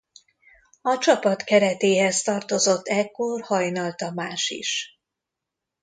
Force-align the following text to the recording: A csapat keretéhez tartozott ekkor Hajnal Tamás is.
A 0.81 0.97
csapat 0.97 1.43
keretéhez 1.43 2.21
tartozott 2.21 2.87
ekkor 2.87 3.41
Hajnal 3.41 3.93
Tamás 3.93 4.49
is. 4.49 4.99